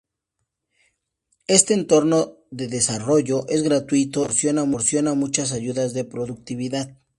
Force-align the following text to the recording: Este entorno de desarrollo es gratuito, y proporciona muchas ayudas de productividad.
Este 1.45 1.75
entorno 1.75 2.39
de 2.49 2.67
desarrollo 2.67 3.47
es 3.49 3.61
gratuito, 3.61 4.21
y 4.21 4.53
proporciona 4.53 5.13
muchas 5.13 5.51
ayudas 5.51 5.93
de 5.93 6.05
productividad. 6.05 6.97